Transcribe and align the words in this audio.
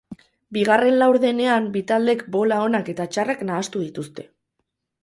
Bigarren 0.55 0.95
laudenean 1.03 1.67
bi 1.75 1.83
taldeek 1.93 2.25
bola 2.37 2.59
onak 2.71 2.91
eta 2.95 3.09
txarrak 3.13 3.47
nahastu 3.53 3.85
dituzte. 3.89 4.29